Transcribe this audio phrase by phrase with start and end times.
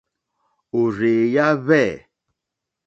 [0.79, 1.87] Òrzèèyá hwɛ̂.